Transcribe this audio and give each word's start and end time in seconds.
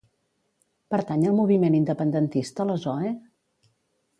Pertany 0.95 1.27
al 1.31 1.35
moviment 1.41 1.77
independentista 1.81 2.67
la 2.71 2.79
Zoe? 2.87 3.13